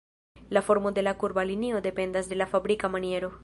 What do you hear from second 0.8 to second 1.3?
de la